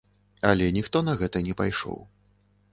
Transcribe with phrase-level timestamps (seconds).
[0.51, 2.03] Але ніхто на гэта не пайшоў.